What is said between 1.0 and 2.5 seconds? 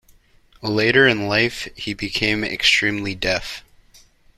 in life he became